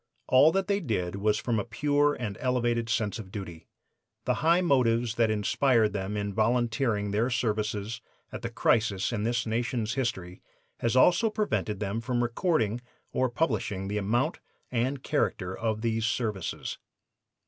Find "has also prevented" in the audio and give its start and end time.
10.79-11.79